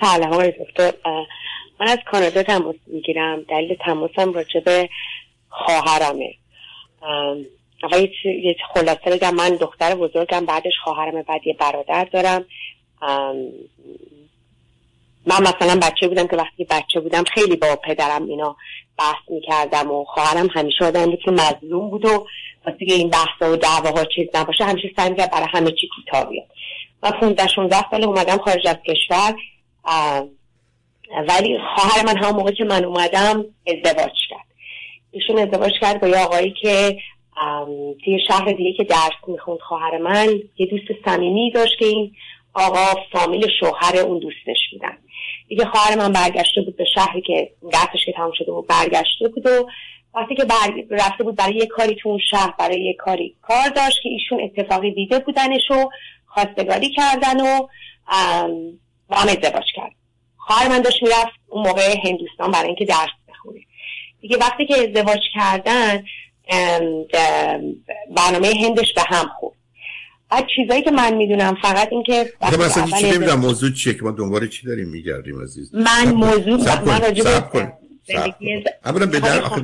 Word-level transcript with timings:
سلام 0.00 0.32
آقای 0.32 0.50
دکتر 0.50 0.92
من 1.80 1.88
از 1.88 1.98
کانادا 2.06 2.42
تماس 2.42 2.76
می‌گیرم. 2.86 3.42
دلیل 3.42 3.74
تماسم 3.74 4.32
راجع 4.32 4.60
به 4.60 4.88
خواهرمه. 5.48 6.34
آقای 7.82 8.10
یه 8.24 8.56
خلاصه 8.74 9.10
بگم 9.10 9.34
من 9.34 9.48
دختر 9.48 9.94
بزرگم 9.94 10.46
بعدش 10.46 10.72
خواهرم 10.84 11.22
بعد 11.22 11.46
یه 11.46 11.56
برادر 11.60 12.04
دارم. 12.04 12.44
من 15.26 15.40
مثلا 15.40 15.80
بچه 15.82 16.08
بودم 16.08 16.26
که 16.26 16.36
وقتی 16.36 16.64
بچه 16.64 17.00
بودم 17.00 17.24
خیلی 17.24 17.56
با 17.56 17.76
پدرم 17.76 18.24
اینا 18.24 18.56
بحث 18.98 19.22
می‌کردم 19.28 19.90
و 19.90 20.04
خواهرم 20.04 20.48
همیشه 20.54 20.84
آدم 20.84 21.16
که 21.16 21.30
مظلوم 21.30 21.90
بود 21.90 22.04
و 22.04 22.26
واسه 22.66 22.78
این 22.80 23.10
بحث 23.10 23.42
و 23.42 23.56
دعواها 23.56 24.04
چیز 24.04 24.28
نباشه 24.34 24.64
همیشه 24.64 24.90
سعی 24.96 25.14
کرد 25.14 25.30
برای 25.30 25.48
همه 25.52 25.70
چی 25.70 25.88
کوتاه 25.96 26.30
بیاد. 26.30 26.46
من 27.02 27.10
15 27.10 27.46
16 27.46 27.90
سال 27.90 28.04
اومدم 28.04 28.38
خارج 28.38 28.66
از 28.66 28.76
کشور. 28.86 29.34
ولی 31.28 31.58
خواهر 31.74 32.06
من 32.06 32.16
همون 32.16 32.36
موقع 32.36 32.50
که 32.50 32.64
من 32.64 32.84
اومدم 32.84 33.44
ازدواج 33.66 34.16
کرد. 34.30 34.46
ایشون 35.10 35.38
ازدواج 35.38 35.72
کرد 35.80 36.00
با 36.00 36.08
یه 36.08 36.18
آقایی 36.18 36.54
که 36.62 36.96
توی 38.04 38.18
شهر 38.28 38.52
دیگه 38.52 38.72
که 38.72 38.84
درس 38.84 39.28
می‌خوند 39.28 39.58
خواهر 39.58 39.98
من 39.98 40.28
یه 40.58 40.66
دوست 40.66 41.04
صمیمی 41.04 41.50
داشت 41.50 41.78
که 41.78 41.84
این 41.84 42.12
آقا 42.54 43.00
فامیل 43.12 43.46
شوهر 43.60 43.96
اون 43.96 44.18
دوستش 44.18 44.58
بودن. 44.72 44.98
دیگه 45.48 45.64
خواهر 45.64 45.96
من 45.98 46.12
برگشته 46.12 46.62
بود 46.62 46.76
به 46.76 46.84
شهری 46.94 47.20
که 47.20 47.50
درسش 47.72 48.04
که 48.06 48.12
تمام 48.12 48.32
شده 48.38 48.52
بود 48.52 48.66
برگشته 48.66 49.28
بود 49.28 49.46
و 49.46 49.68
وقتی 50.14 50.34
که 50.34 50.46
رفته 50.90 51.24
بود 51.24 51.36
برای 51.36 51.54
یه 51.54 51.66
کاری 51.66 51.94
تو 51.94 52.08
اون 52.08 52.18
شهر 52.30 52.54
برای 52.58 52.80
یه 52.80 52.94
کاری 52.94 53.36
کار 53.42 53.68
داشت 53.68 54.02
که 54.02 54.08
ایشون 54.08 54.40
اتفاقی 54.40 54.90
دیده 54.94 55.18
بودنش 55.18 55.70
و 55.70 55.90
خواستگاری 56.26 56.90
کردن 56.90 57.40
و 57.40 57.68
با 59.10 59.16
هم 59.16 59.28
ازدواج 59.28 59.64
کرد. 59.76 59.92
خواهر 60.36 60.68
من 60.68 60.82
داشت 60.82 61.02
می‌رفت 61.02 61.32
اون 61.48 61.66
موقع 61.66 61.96
هندوستان 62.04 62.50
برای 62.50 62.66
اینکه 62.66 62.84
درس 62.84 63.08
بخونه. 63.28 63.60
دیگه 64.20 64.36
وقتی 64.36 64.66
که 64.66 64.74
ازدواج 64.74 65.20
کردن 65.34 66.04
برنامه 68.16 68.52
هندش 68.64 68.94
به 68.94 69.02
هم 69.06 69.30
خورد. 69.38 69.56
بعد 70.30 70.46
چیزایی 70.56 70.82
که 70.82 70.90
من 70.90 71.14
می‌دونم 71.14 71.58
فقط 71.62 71.88
اینکه 71.92 72.32
مثلا 72.42 72.86
چی 73.00 73.10
نمی‌دونم 73.10 73.40
موضوع 73.40 73.70
چیه 73.70 73.94
که 73.94 74.02
ما 74.02 74.10
دنبال 74.10 74.48
چی 74.48 74.66
داریم 74.66 74.88
میگردیم 74.88 75.42
عزیز؟ 75.42 75.74
من 75.74 76.12
موضوع 76.12 76.56
من 76.84 77.00
راجع 77.00 77.24
به 77.24 77.74
اولا 78.84 79.06
به 79.06 79.20
در 79.20 79.42
آخه 79.42 79.60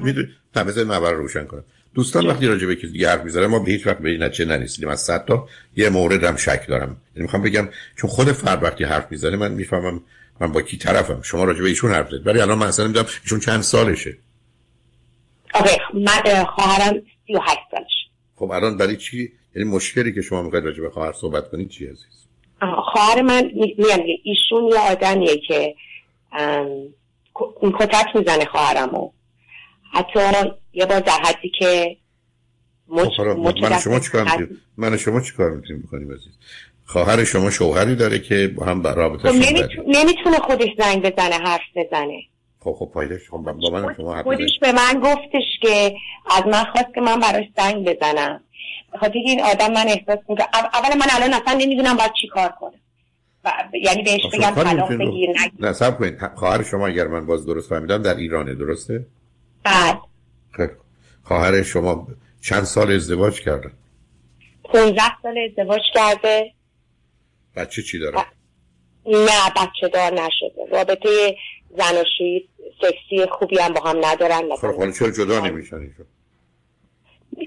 رو 1.10 1.22
روشن 1.22 1.44
کنم. 1.44 1.64
دوستان 1.96 2.26
وقتی 2.26 2.46
راجع 2.46 2.66
به 2.66 2.76
کسی 2.76 2.88
دیگه 2.88 3.08
حرف 3.08 3.24
می‌زنن 3.24 3.46
ما 3.46 3.58
به 3.58 3.70
هیچ 3.70 3.86
وقت 3.86 3.98
به 3.98 4.10
این 4.10 4.22
نتیجه 4.22 4.44
نرسیدیم. 4.44 4.88
از 4.88 5.00
صد 5.00 5.24
تا 5.24 5.48
یه 5.76 5.88
موردم 5.88 6.36
شک 6.36 6.66
دارم. 6.68 6.96
یعنی 7.14 7.22
می‌خوام 7.22 7.42
بگم 7.42 7.68
چون 7.96 8.10
خود 8.10 8.32
فرد 8.32 8.62
وقتی 8.62 8.84
حرف 8.84 9.06
می‌زنه 9.10 9.36
من 9.36 9.52
می‌فهمم 9.52 10.00
من 10.40 10.52
با 10.52 10.62
کی 10.62 10.76
طرفم. 10.76 11.22
شما 11.22 11.44
راجع 11.44 11.62
به 11.62 11.68
ایشون 11.68 11.90
حرف 11.90 12.08
زدید. 12.08 12.26
ولی 12.26 12.40
الان 12.40 12.58
من 12.58 12.66
اصلا 12.66 12.84
نمی‌دونم 12.84 13.06
ایشون 13.22 13.40
چند 13.40 13.60
سالشه. 13.60 14.18
اوکی 15.54 15.76
من 15.94 16.44
خواهرم 16.44 17.02
38 17.26 17.58
سالش 17.70 18.08
خب 18.36 18.50
الان 18.50 18.76
برای 18.76 18.96
چی؟ 18.96 19.32
یعنی 19.54 19.68
مشکلی 19.70 20.12
که 20.12 20.22
شما 20.22 20.42
می‌خواید 20.42 20.64
راجع 20.64 20.82
به 20.82 20.90
خواهر 20.90 21.12
صحبت 21.12 21.50
کنید 21.50 21.68
چی 21.68 21.86
عزیز 21.86 22.26
خواهر 22.92 23.22
من 23.22 23.50
میگم 23.54 24.02
ایشون 24.24 24.64
یه 24.72 24.78
آدمیه 24.90 25.38
که 25.48 25.74
کتک 27.80 28.06
می‌زنه 28.16 28.44
خواهرمو. 28.44 29.10
حتی 29.92 30.20
یه 30.72 30.86
بار 30.86 31.00
در 31.00 31.18
حدی 31.24 31.52
که 31.58 31.96
مچ... 32.88 33.08
خب 33.16 33.22
من 33.62 33.78
شما 33.78 34.00
چیکار 34.00 34.48
من 34.76 34.96
شما 34.96 35.20
چیکار 35.20 35.50
می‌تونیم 35.50 35.82
بکنیم 35.82 36.12
عزیز؟ 36.12 36.32
خواهر 36.84 37.24
شما 37.24 37.50
شوهری 37.50 37.96
داره 37.96 38.18
که 38.18 38.52
با 38.56 38.66
هم 38.66 38.86
رابطه 38.86 39.28
خب 39.28 39.34
نمی‌تونه 39.86 40.38
خودش 40.38 40.68
زنگ 40.78 41.02
بزنه 41.02 41.34
حرف 41.34 41.60
بزنه. 41.76 42.22
خب 42.60 42.72
خب 42.78 42.90
پایدش 42.94 43.30
خب 43.30 43.36
با 43.36 43.70
من 43.70 43.94
شما 43.96 44.22
خودش 44.22 44.58
به 44.60 44.72
من 44.72 45.00
گفتش 45.00 45.58
که 45.62 45.94
از 46.30 46.46
من 46.46 46.64
خواست 46.64 46.94
که 46.94 47.00
من 47.00 47.20
براش 47.20 47.44
زنگ 47.56 47.88
بزنم. 47.88 48.40
بخاطر 48.94 49.14
این 49.14 49.42
آدم 49.42 49.72
من 49.72 49.86
احساس 49.88 50.18
می‌کنم 50.28 50.46
اول 50.52 50.96
من 50.96 51.06
الان 51.10 51.34
اصلا 51.34 51.58
نمی‌دونم 51.58 51.96
باید 51.96 52.12
چی 52.20 52.28
کار 52.28 52.48
کنم. 52.60 52.80
یعنی 53.82 54.02
بهش 54.02 54.20
خب 54.22 54.38
بگم 54.38 54.50
طلاق 54.50 54.92
بگیر 54.92 55.30
نه 55.58 55.72
سب 55.72 55.98
کنید. 55.98 56.18
خواهر 56.34 56.62
شما 56.62 56.86
اگر 56.86 57.06
من 57.06 57.26
باز 57.26 57.46
درست 57.46 57.68
فهمیدم 57.68 58.02
در 58.02 58.14
ایرانه 58.14 58.54
درسته؟ 58.54 59.06
بله 59.66 60.00
خب. 60.56 60.70
خواهر 61.24 61.62
شما 61.62 62.06
چند 62.40 62.64
سال 62.64 62.92
ازدواج 62.92 63.40
کردن 63.40 63.72
15 64.64 65.02
سال 65.22 65.34
ازدواج 65.50 65.82
کرده. 65.94 66.52
بچه 67.56 67.82
چی 67.82 67.98
داره؟ 67.98 68.18
نه 69.06 69.50
بچه 69.56 69.88
دار 69.92 70.12
نشده. 70.12 70.66
رابطه 70.72 71.36
زناشویی 71.76 72.48
سکسی 72.80 73.26
خوبی 73.38 73.58
هم 73.58 73.72
با 73.72 73.80
هم 73.80 74.04
ندارن 74.04 74.56
خب 74.56 74.72
خب 74.72 74.90
چرا 74.90 75.10
جدا 75.10 75.40
نمیشن 75.40 75.76
ایشون 75.76 76.06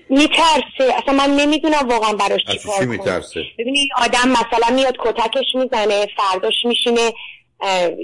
میترسه. 0.09 0.94
اصلا 1.03 1.13
من 1.13 1.30
نمی‌دونم 1.36 1.88
واقعا 1.90 2.13
براش 2.13 2.41
چی 2.51 2.57
کار 2.57 2.86
میترسه؟ 2.86 3.44
ببینی 3.59 3.90
آدم 3.97 4.30
مثلا 4.30 4.75
میاد 4.75 4.96
کتکش 5.00 5.56
می‌زنه 5.56 6.07
فرداش 6.18 6.66
میشینه 6.66 7.13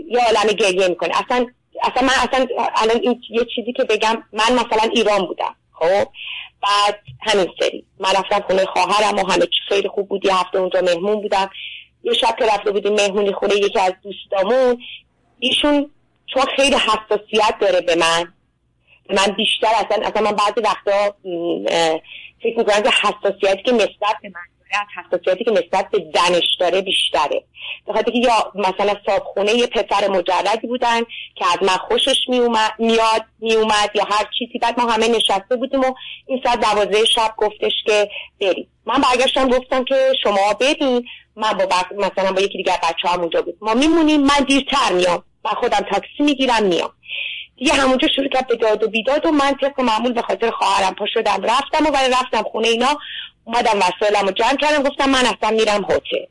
یه 0.07 0.19
عالم 0.27 0.53
گریه 0.53 0.87
می‌کنه. 0.87 1.13
اصلا 1.25 1.45
اصلا 1.83 2.07
من 2.07 2.13
اصلا 2.13 2.47
الان 2.75 2.99
این 3.01 3.21
یه 3.29 3.45
چیزی 3.55 3.73
که 3.73 3.83
بگم 3.83 4.23
من 4.33 4.53
مثلا 4.53 4.89
ایران 4.93 5.25
بودم 5.25 5.55
خب؟ 5.73 6.07
بعد 6.63 6.99
همین 7.21 7.47
سری. 7.59 7.85
من 7.99 8.09
رفتم 8.09 8.39
خونه 8.39 8.65
خواهرم 8.65 9.19
و 9.19 9.31
همه 9.31 9.45
چی 9.45 9.59
خیلی 9.67 9.87
خوب 9.87 10.09
بود. 10.09 10.25
یه 10.25 10.35
هفته 10.35 10.59
اونجا 10.59 10.81
مهمون 10.81 11.21
بودم. 11.21 11.49
یه 12.03 12.13
شب 12.13 12.35
که 12.39 12.45
رفته 12.45 12.71
بودیم 12.71 12.93
مهمونی 12.93 13.33
خونه 13.33 13.55
یکی 13.55 13.79
از 13.79 13.93
دوستامون. 14.03 14.77
ایشون 15.39 15.91
چون 16.33 16.43
خیلی 16.55 16.75
حساسیت 16.75 17.55
داره 17.61 17.81
به 17.81 17.95
من 17.95 18.33
من 19.09 19.35
بیشتر 19.37 19.67
اصلا 19.67 20.07
اصلا 20.07 20.21
من 20.21 20.31
بعضی 20.31 20.61
وقتا 20.63 21.15
فکر 22.43 22.57
می‌کنم 22.57 22.81
که 22.81 22.89
حساسیتی 22.89 23.63
که 23.63 23.71
نسبت 23.71 24.15
به 24.21 24.29
من 24.29 24.54
داره 24.75 25.07
حساسیتی 25.07 25.43
که 25.43 25.51
نسبت 25.51 25.89
به 25.91 26.05
زنش 26.15 26.57
داره 26.59 26.81
بیشتره. 26.81 27.43
بخاطر 27.87 28.11
که 28.11 28.17
یا 28.17 28.51
مثلا 28.55 28.95
صابخونه 29.05 29.53
یه 29.53 29.67
پسر 29.67 30.07
مجردی 30.07 30.67
بودن 30.67 31.01
که 31.35 31.45
از 31.53 31.57
من 31.61 31.77
خوشش 31.77 32.17
میومد 32.27 32.73
میاد 32.79 33.25
میومد 33.39 33.91
یا 33.95 34.03
هر 34.03 34.25
چیزی. 34.39 34.59
بعد 34.59 34.79
ما 34.79 34.91
همه 34.91 35.07
نشسته 35.07 35.55
بودیم 35.55 35.81
و 35.81 35.93
این 36.27 36.41
ساعت 36.43 36.59
دوازده 36.59 37.05
شب 37.05 37.33
گفتش 37.37 37.73
که 37.85 38.09
بریم. 38.41 38.67
من 38.85 39.01
برگشتم 39.01 39.49
گفتم 39.49 39.83
که 39.83 40.13
شما 40.23 40.53
بدین 40.59 41.05
من 41.35 41.53
با 41.53 41.65
مثلا 41.97 42.31
با 42.31 42.41
یکی 42.41 42.57
دیگر 42.57 42.77
بچه 42.83 43.09
هم 43.09 43.19
اونجا 43.19 43.41
بود. 43.41 43.57
ما 43.61 43.73
میمونیم 43.73 44.21
من 44.21 44.43
دیرتر 44.47 44.91
میام. 44.93 45.23
من 45.45 45.51
خودم 45.51 45.85
تاکسی 45.91 46.23
می‌گیرم 46.23 46.63
میام. 46.63 46.91
دیگه 47.57 47.73
همونجا 47.73 48.07
شروع 48.15 48.27
کرد 48.29 48.47
به 48.47 48.55
داد 48.55 48.83
و 48.83 48.87
بیداد 48.87 49.25
و 49.25 49.31
من 49.31 49.55
طبق 49.61 49.81
معمول 49.81 50.13
به 50.13 50.21
خاطر 50.21 50.51
خواهرم 50.51 50.95
پا 50.95 51.05
شدم 51.13 51.41
رفتم 51.43 51.85
و 51.85 51.91
برای 51.91 52.09
رفتم 52.09 52.43
خونه 52.43 52.67
اینا. 52.67 52.97
اومدم 53.45 53.79
وسایلم 53.79 54.27
رو 54.27 54.31
جمع 54.31 54.55
کردم 54.55 54.83
گفتم 54.83 55.09
من 55.09 55.25
اصلا 55.25 55.51
میرم 55.51 55.83
هتل. 55.83 56.25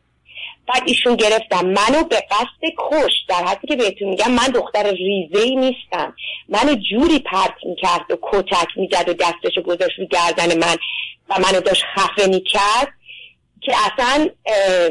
بعد 0.69 0.83
ایشون 0.87 1.17
گرفتم. 1.17 1.67
منو 1.67 2.05
به 2.05 2.17
قصد 2.31 2.73
کش 2.79 3.13
در 3.29 3.45
حدی 3.45 3.67
که 3.67 3.77
بهتون 3.77 4.09
میگم 4.09 4.31
من 4.31 4.47
دختر 4.47 4.91
ریزه 4.91 5.39
ای 5.39 5.57
نیستم. 5.57 6.15
منو 6.49 6.75
جوری 6.91 7.19
پرت 7.19 7.55
می‌کرد 7.67 8.11
و 8.11 8.17
کتک 8.23 8.69
می‌زد 8.77 9.09
و 9.09 9.13
دستشو 9.13 9.63
گذاشت 9.63 9.99
رو 9.99 10.07
گردن 10.07 10.59
من 10.59 10.77
و 11.29 11.35
منو 11.39 11.61
داشت 11.61 11.85
خفه 11.95 12.27
می‌کرد 12.27 12.89
که 13.61 13.73
اصلا 13.77 14.29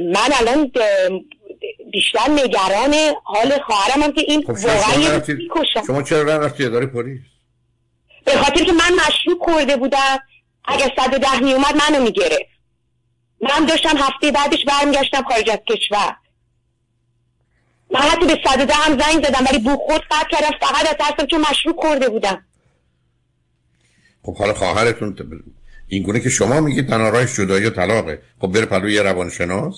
من 0.02 0.30
الان 0.40 0.72
بیشتر 1.92 2.30
نگران 2.30 2.94
حال 3.24 3.60
خواهرم 3.66 4.04
هم 4.04 4.12
که 4.12 4.22
این 4.28 4.42
خب 4.42 4.50
واقعا 4.50 5.22
شما 5.88 6.04
چرا 6.04 6.22
رفتی؟ 6.22 6.66
اداره 6.66 6.86
پلیس؟ 6.86 7.20
به 8.26 8.32
خاطر 8.32 8.64
که 8.64 8.72
من 8.72 8.92
مشروب 9.08 9.40
خورده 9.42 9.78
بودم. 9.78 10.20
صد 10.68 11.20
ده 11.20 11.40
می 11.40 11.54
اومد 11.54 11.76
منو 11.76 12.04
می‌گرفت. 12.04 12.54
من 13.42 13.66
داشتم 13.66 13.98
هفته 13.98 14.32
بعدش 14.32 14.66
برمیگشتم 14.66 15.24
خارج 15.24 15.50
از 15.50 15.60
کشور. 15.68 16.16
من 17.92 18.00
حتی 18.00 18.26
به 18.26 18.40
صد 18.46 18.68
ده 18.68 18.74
هم 18.74 19.00
زنگ 19.00 19.26
زدم 19.26 19.46
ولی 19.50 19.60
بو 19.60 19.78
خود 19.78 20.02
قطع 20.12 20.30
کردم 20.30 20.58
فقط 20.62 20.88
از 20.88 20.96
ترسم 21.00 21.26
چون 21.26 21.42
مشروب 21.52 21.80
خورده 21.80 22.10
بودم. 22.10 22.46
خب 24.24 24.38
حالا 24.38 24.54
خواهرتون 24.54 25.18
این 25.88 26.04
گونه 26.04 26.20
که 26.20 26.30
شما 26.30 26.60
میگید 26.60 26.90
تنها 26.90 27.10
راهش 27.10 27.36
جدایی 27.36 27.66
و 27.66 27.70
طلاقه. 27.70 28.22
خب 28.42 28.48
بره 28.48 28.66
پلو 28.66 28.90
یه 28.90 29.02
روانشناس؟ 29.02 29.76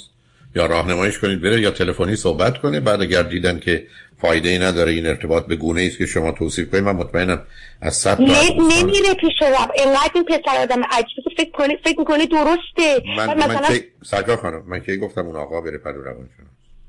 یا 0.56 0.66
راهنماییش 0.66 1.20
کنید 1.20 1.42
بره 1.42 1.62
یا 1.62 1.72
تلفنی 1.72 2.16
صحبت 2.16 2.58
کنه. 2.58 2.80
بعد 2.80 3.02
اگر 3.02 3.24
دیدن 3.24 3.60
که 3.60 3.88
فایده 4.22 4.50
ای 4.50 4.60
نداره 4.60 4.92
این 4.92 5.06
ارتباط 5.06 5.46
به 5.46 5.56
گونه 5.56 5.82
است 5.82 5.98
که 5.98 6.06
شما 6.06 6.32
توصیف 6.32 6.72
کنید 6.72 6.84
من 6.84 6.96
مطمئنم 6.96 7.42
از 7.82 7.96
صد 7.96 8.22
نمیره 8.22 9.14
پیش 9.14 9.42
رو 9.42 9.48
اینقدر 9.76 10.12
این 10.16 10.24
پسر 10.24 10.62
آدم 10.62 10.84
عجیبه 10.92 11.30
فکر 11.38 11.52
کنه 11.52 11.78
فکر 11.84 12.00
می‌کنه 12.00 12.26
درسته. 12.26 13.04
من 13.18 13.38
مثلا 13.38 14.28
من 14.30 14.36
خانم 14.36 14.64
من 14.68 14.80
که 14.80 14.96
گفتم 14.96 15.26
اون 15.26 15.36
آقا 15.36 15.62
بره 15.62 15.78
پلو 15.78 16.02
روان 16.02 16.30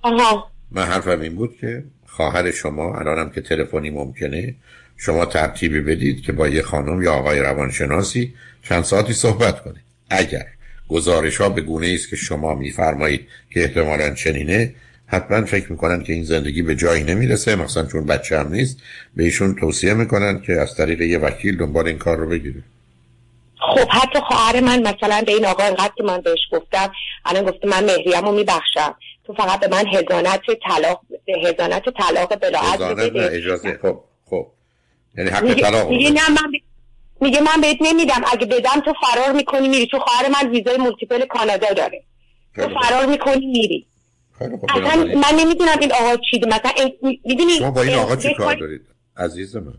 آها. 0.02 0.50
من 0.70 0.82
حرفم 0.82 1.20
این 1.20 1.34
بود 1.34 1.56
که 1.60 1.84
خواهر 2.06 2.50
شما 2.50 2.98
الانم 2.98 3.30
که 3.30 3.40
تلفنی 3.40 3.90
ممکنه 3.90 4.54
شما 4.96 5.26
ترتیبی 5.26 5.80
بدید 5.80 6.22
که 6.22 6.32
با 6.32 6.48
یه 6.48 6.62
خانم 6.62 7.02
یا 7.02 7.12
آقای 7.12 7.40
روانشناسی 7.40 8.34
چند 8.62 8.84
ساعتی 8.84 9.12
صحبت 9.12 9.62
کنه 9.64 9.80
اگر 10.10 10.46
گزارش 10.88 11.36
ها 11.36 11.48
به 11.48 11.60
گونه 11.60 11.92
است 11.94 12.10
که 12.10 12.16
شما 12.16 12.54
میفرمایید 12.54 13.28
که 13.54 13.60
احتمالا 13.60 14.14
چنینه. 14.14 14.74
حتما 15.06 15.44
فکر 15.44 15.72
می‌کنن 15.72 16.02
که 16.02 16.12
این 16.12 16.24
زندگی 16.24 16.62
به 16.62 16.74
جایی 16.74 17.04
نمی‌رسه 17.04 17.56
مثلا 17.56 17.86
چون 17.86 18.06
بچه 18.06 18.38
هم 18.38 18.52
نیست. 18.52 18.78
بهشون 19.16 19.54
توصیه 19.54 19.94
می‌کنن 19.94 20.42
که 20.46 20.52
از 20.52 20.74
طریق 20.74 21.00
یه 21.00 21.18
وکیل 21.18 21.56
دنبال 21.56 21.86
این 21.86 21.98
کار 21.98 22.16
رو 22.16 22.28
بگیره. 22.28 22.62
خب 23.74 23.88
حتی 23.90 24.18
خواهر 24.20 24.60
من 24.60 24.82
مثلا 24.82 25.22
به 25.26 25.32
این 25.32 25.44
آقا 25.44 25.62
انقدر 25.62 25.92
که 25.96 26.02
من 26.02 26.20
بهش 26.20 26.40
گفتم 26.52 26.92
الان 27.24 27.44
گفته 27.44 27.68
من 27.68 27.84
مهریم 27.84 28.24
رو 28.24 28.32
میبخشم. 28.32 28.94
تو 29.26 29.34
فقط 29.34 29.60
به 29.60 29.68
من 29.68 29.84
حضانت 29.86 30.40
طلاق 30.68 31.00
حضانت 31.44 31.82
طلاق 31.98 32.36
بلاعت 32.36 32.80
اجازه. 33.16 33.78
خب 33.82 34.00
خب. 34.24 34.46
یعنی 35.18 35.30
حق 35.30 35.54
طلاق 35.54 35.92
نه 35.92 36.30
من 36.30 36.52
میگه 37.20 37.40
من 37.40 37.60
بهت 37.60 37.76
نمیدم. 37.80 38.22
اگه 38.32 38.46
بدم 38.46 38.80
تو 38.80 38.92
فرار 39.02 39.32
می‌کنی 39.32 39.68
میری. 39.68 39.86
تو 39.86 39.98
خواهر 39.98 40.28
من 40.28 40.50
ویزای 40.50 40.76
multiple 40.76 41.26
کانادا 41.26 41.72
داره. 41.72 42.02
تو 42.54 42.68
فرار 42.80 43.06
می‌کنی 43.06 43.46
میری. 43.46 43.86
اصلا 44.68 45.04
من 45.04 45.34
نمی‌دونم 45.40 45.78
این 45.80 45.92
آقا 45.92 46.16
چی 46.30 46.40
مثلا 46.46 46.72
می‌دونی 47.24 47.52
شما 47.58 47.70
با 47.70 47.82
این 47.82 47.94
آقا 47.94 48.16
چی 48.16 48.34
کار 48.34 48.54
دارید؟ 48.54 48.80
عزیز 49.16 49.56
من. 49.56 49.74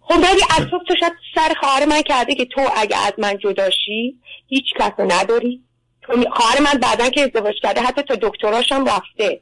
خب 0.00 0.18
ولی 0.18 0.42
از 0.58 0.66
تو 0.88 0.94
شاید 1.00 1.12
سر 1.34 1.54
خواهر 1.60 1.86
من 1.86 2.02
کرده 2.02 2.34
که 2.34 2.44
تو 2.44 2.60
اگه 2.76 2.96
از 3.06 3.12
من 3.18 3.38
جداشی 3.38 4.18
هیچ 4.48 4.64
کس 4.78 4.92
رو 4.98 5.12
نداری. 5.12 5.62
خواهر 6.06 6.60
من 6.60 6.80
بعدا 6.80 7.08
که 7.10 7.20
ازدواج 7.20 7.54
کرده 7.62 7.80
حتی 7.80 8.02
تا 8.02 8.14
دکتراش 8.22 8.72
هم 8.72 8.84
رفته. 8.84 9.40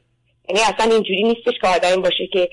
یعنی 0.49 0.61
اصلا 0.61 0.91
اینجوری 0.91 1.23
نیستش 1.23 1.53
که 1.61 1.67
آدمی 1.67 2.01
باشه 2.01 2.27
که 2.33 2.49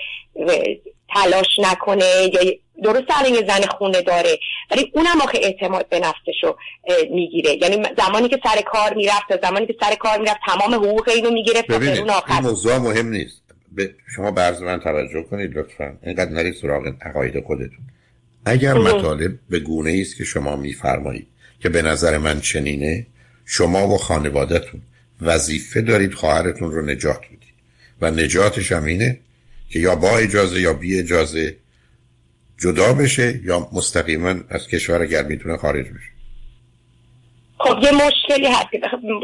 تلاش 1.14 1.46
نکنه 1.58 2.30
یا 2.32 2.40
درست 2.84 3.06
الان 3.08 3.34
یه 3.34 3.46
زن 3.46 3.66
خونه 3.66 4.02
داره 4.02 4.38
ولی 4.70 4.92
اونم 4.94 5.20
آخه 5.20 5.38
اعتماد 5.42 5.88
به 5.88 6.00
نفسشو 6.00 6.56
می‌گیره. 7.10 7.58
یعنی 7.62 7.82
زمانی 7.98 8.28
که 8.28 8.40
سر 8.42 8.60
کار 8.62 8.94
می‌رفت 8.94 9.46
زمانی 9.46 9.66
که 9.66 9.74
سر 9.80 9.94
کار 9.94 10.18
می‌رفت 10.18 10.40
تمام 10.46 10.74
حقوق 10.74 11.08
اینو 11.08 11.30
می‌گیره 11.30 11.62
ببینید 11.62 11.98
این 11.98 12.40
موضوع 12.42 12.78
مهم 12.78 13.08
نیست. 13.08 13.42
به 13.72 13.94
شما 14.16 14.30
برز 14.30 14.62
من 14.62 14.80
توجه 14.80 15.22
کنید 15.22 15.58
لطفا. 15.58 15.98
اینقدر 16.02 16.30
نرید 16.30 16.54
سراغ 16.54 16.92
عقاید 17.02 17.44
خودتون. 17.44 17.78
اگر 18.44 18.74
مطالب 18.74 19.32
به 19.50 19.58
گونه 19.58 19.98
است 20.00 20.16
که 20.16 20.24
شما 20.24 20.56
میفرمایید 20.56 21.26
که 21.62 21.68
به 21.68 21.82
نظر 21.82 22.18
من 22.18 22.40
چنینه 22.40 23.06
شما 23.44 23.88
و 23.88 23.98
خانوادهتون 23.98 24.80
وظیفه 25.22 25.80
دارید 25.80 26.14
خواهرتون 26.14 26.72
رو 26.72 26.86
نجات 26.86 27.20
بدید. 27.26 27.38
و 28.00 28.10
نجاتش 28.10 28.72
هم 28.72 28.84
اینه 28.84 29.20
که 29.70 29.78
یا 29.78 29.94
با 29.94 30.18
اجازه 30.18 30.60
یا 30.60 30.72
بی 30.72 30.98
اجازه 30.98 31.56
جدا 32.58 32.92
بشه 32.92 33.40
یا 33.44 33.68
مستقیما 33.72 34.34
از 34.50 34.68
کشور 34.68 35.02
اگر 35.02 35.22
می‌تونه 35.22 35.56
خارج 35.56 35.86
بشه؟ 35.86 36.10
خب 37.58 37.78
یه 37.82 37.90
مشکلی 37.90 38.46
هست. 38.46 38.66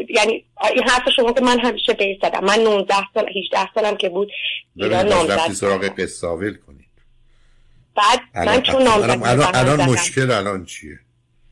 یعنی 0.09 0.45
این 0.75 0.83
حرف 0.89 1.03
شما 1.17 1.33
که 1.33 1.41
من 1.41 1.59
همیشه 1.61 1.93
به 1.93 2.19
زدم. 2.23 2.45
من 2.45 2.59
19 2.61 2.95
سال 3.15 3.27
18 3.29 3.69
سالم 3.75 3.97
که 3.97 4.09
بود 4.09 4.29
ایران 4.77 5.09
نامزد 5.09 5.53
سراغ 5.53 5.85
قصاویل 5.85 6.55
کنید. 6.55 6.89
بعد 7.97 8.47
من 8.47 8.63
چون 8.63 8.83
نامزد 8.83 9.11
الان, 9.11 9.55
الان 9.55 9.91
مشکل 9.91 10.31
الان 10.31 10.65
چیه؟ 10.65 10.99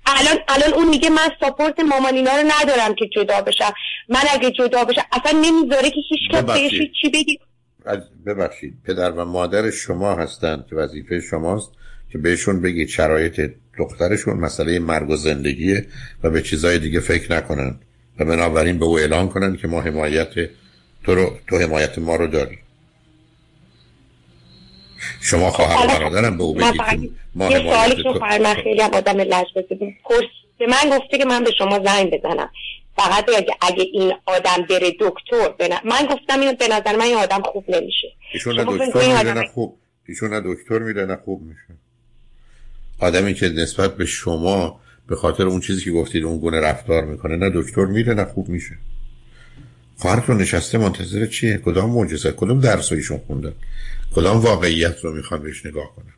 الان 0.07 0.39
الان 0.49 0.73
اون 0.73 0.89
میگه 0.89 1.11
من 1.11 1.31
ساپورت 1.41 1.81
مامان 1.81 2.15
اینا 2.15 2.31
رو 2.37 2.53
ندارم 2.61 2.95
که 2.95 3.09
جدا 3.17 3.41
بشم. 3.41 3.73
من 4.09 4.23
اگه 4.31 4.51
جدا 4.51 4.85
بشم 4.85 5.03
اصلا 5.13 5.39
نمی‌ذاره 5.41 5.91
که 5.91 6.01
هیچ 6.11 6.31
کس 6.31 6.45
بهش 6.45 6.71
چی 7.03 7.09
بگی. 7.15 7.39
ببخشید 8.27 8.75
پدر 8.85 9.11
و 9.11 9.25
مادر 9.25 9.71
شما 9.71 10.15
هستند 10.15 10.67
که 10.71 10.77
وظیفه 10.77 11.21
شماست 11.21 11.71
که 12.13 12.19
بهشون 12.19 12.63
بگید 12.63 12.89
شرایط 12.89 13.51
دخترشون 13.79 14.37
مسئله 14.37 14.79
مرگ 14.79 15.11
و 15.11 15.17
زندگیه 15.17 15.87
و 16.23 16.31
به 16.31 16.43
چیزای 16.43 16.79
دیگه 16.79 17.01
فکر 17.01 17.37
نکنن 17.37 17.75
و 18.19 18.25
بنابراین 18.25 18.79
به 18.79 18.85
او 18.85 18.99
اعلان 18.99 19.29
کنن 19.29 19.57
که 19.57 19.69
ما 19.69 19.81
حمایت 19.81 20.35
تو 21.05 21.15
رو 21.15 21.39
تو 21.49 21.59
حمایت 21.59 21.99
ما 21.99 22.17
رو 22.17 22.27
داری 22.27 22.59
شما 25.21 25.51
خواهر 25.51 25.87
برادرم 25.87 26.37
به 26.37 26.43
او 26.43 26.55
بگید 26.55 27.13
ما 27.35 27.51
یه 27.51 27.59
سوالی 27.59 28.03
که 28.03 28.19
خواهر 28.19 28.39
من 28.39 28.55
خیلی 28.55 28.83
آدم 28.83 29.21
لجبازه 29.21 29.95
به 30.59 30.67
من 30.67 30.99
گفته 30.99 31.19
که 31.19 31.25
من 31.25 31.45
به 31.45 31.51
شما 31.59 31.79
زنگ 31.85 32.11
بزنم. 32.11 32.51
فقط 32.97 33.29
اگه, 33.37 33.55
اگه 33.61 33.83
این 33.93 34.13
آدم 34.27 34.67
بره 34.71 34.91
دکتر 35.01 35.49
بنا... 35.59 35.77
من 35.85 36.07
گفتم 36.11 36.41
اینو 36.41 36.53
به 36.53 36.69
نظر 36.69 36.97
من 36.97 37.03
این 37.03 37.17
آدم 37.17 37.43
خوب 37.43 37.65
نمیشه. 37.69 38.09
ایشون 38.33 38.61
نه 38.61 38.65
دکتر 38.65 39.19
میره 39.19 39.33
نه 39.33 39.47
خوب. 39.47 39.79
ایشون 40.09 40.35
نه 40.35 40.43
دکتر 40.45 40.79
میره 40.79 41.07
نه 41.07 41.17
خوب 41.25 41.43
میشه. 41.43 41.81
آدمی 42.99 43.35
که 43.35 43.49
نسبت 43.49 43.97
به 43.97 44.07
شما 44.07 44.81
به 45.07 45.17
خاطر 45.17 45.43
اون 45.43 45.61
چیزی 45.61 45.85
که 45.85 45.91
گفتید 45.91 46.25
اون 46.25 46.39
گونه 46.39 46.61
رفتار 46.61 47.05
می‌کنه 47.05 47.37
نه 47.37 47.51
دکتر 47.55 47.85
میره 47.85 48.15
نه 48.15 48.25
خوب 48.25 48.49
میشه. 48.49 48.79
خواهرتون 49.99 50.37
نشسته 50.37 50.79
منتظر 50.79 51.27
چیه؟ 51.27 51.59
کدام 51.59 51.91
معجزه؟ 51.91 52.33
کدام 52.33 52.61
درس 52.61 52.93
ایشون 52.93 53.19
خوندن؟ 53.27 53.55
کدام 54.15 54.41
واقعیت 54.41 55.05
رو 55.05 55.13
می‌خوان 55.13 55.43
بهش 55.43 55.67
نگاه 55.67 55.95
کنن؟ 55.97 56.15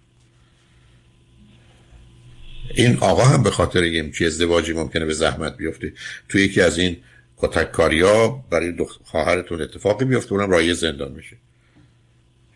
این 2.75 2.99
آقا 3.01 3.25
هم 3.25 3.43
به 3.43 3.51
خاطر 3.51 3.85
یه 3.85 4.11
چی 4.11 4.27
ازدواجی 4.27 4.73
ممکنه 4.73 5.05
به 5.05 5.15
زحمت 5.15 5.57
بیفته. 5.57 5.93
توی 6.29 6.43
یکی 6.43 6.61
از 6.61 6.79
این 6.79 6.97
کتککاری 7.37 8.01
ها 8.01 8.45
برای 8.51 8.73
خواهرتون 9.05 9.63
اتفاقی 9.63 10.05
بیفته 10.05 10.33
اونم 10.33 10.51
رای 10.51 10.75
زندان 10.75 11.13
میشه. 11.13 11.37